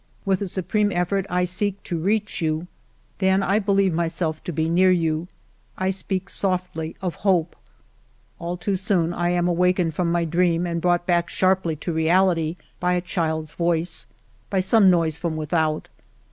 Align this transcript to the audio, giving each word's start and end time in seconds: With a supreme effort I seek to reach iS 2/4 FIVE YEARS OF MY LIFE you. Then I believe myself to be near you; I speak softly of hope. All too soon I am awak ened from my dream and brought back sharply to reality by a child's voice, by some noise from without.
With 0.25 0.41
a 0.41 0.47
supreme 0.47 0.91
effort 0.91 1.27
I 1.29 1.43
seek 1.45 1.83
to 1.83 1.95
reach 1.95 2.23
iS 2.31 2.37
2/4 2.37 2.39
FIVE 2.39 2.39
YEARS 2.39 2.47
OF 2.47 2.57
MY 2.57 2.57
LIFE 2.57 2.61
you. 2.63 2.67
Then 3.19 3.43
I 3.43 3.59
believe 3.59 3.93
myself 3.93 4.43
to 4.45 4.51
be 4.51 4.67
near 4.67 4.89
you; 4.89 5.27
I 5.77 5.89
speak 5.91 6.27
softly 6.27 6.95
of 7.03 7.15
hope. 7.21 7.55
All 8.39 8.57
too 8.57 8.75
soon 8.75 9.13
I 9.13 9.29
am 9.29 9.45
awak 9.47 9.75
ened 9.75 9.93
from 9.93 10.11
my 10.11 10.25
dream 10.25 10.65
and 10.65 10.81
brought 10.81 11.05
back 11.05 11.29
sharply 11.29 11.75
to 11.75 11.93
reality 11.93 12.55
by 12.79 12.93
a 12.93 13.01
child's 13.01 13.51
voice, 13.51 14.07
by 14.49 14.59
some 14.59 14.89
noise 14.89 15.17
from 15.17 15.35
without. 15.37 15.87